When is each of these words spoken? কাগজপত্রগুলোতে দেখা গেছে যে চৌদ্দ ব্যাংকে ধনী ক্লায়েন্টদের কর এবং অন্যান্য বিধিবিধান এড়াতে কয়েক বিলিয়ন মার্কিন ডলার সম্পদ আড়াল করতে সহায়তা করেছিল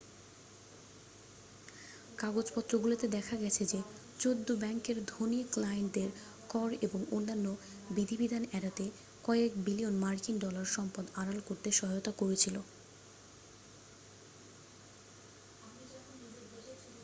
কাগজপত্রগুলোতে 2.17 3.05
দেখা 3.09 3.35
গেছে 3.37 3.63
যে 3.65 3.79
চৌদ্দ 4.19 4.47
ব্যাংকে 4.59 4.91
ধনী 5.07 5.39
ক্লায়েন্টদের 5.53 6.09
কর 6.49 6.69
এবং 6.81 6.99
অন্যান্য 7.11 7.47
বিধিবিধান 7.89 8.43
এড়াতে 8.57 8.85
কয়েক 9.23 9.51
বিলিয়ন 9.65 9.95
মার্কিন 10.03 10.35
ডলার 10.39 10.67
সম্পদ 10.75 11.05
আড়াল 11.15 11.39
করতে 11.47 11.69
সহায়তা 11.71 12.11
করেছিল 12.19 12.55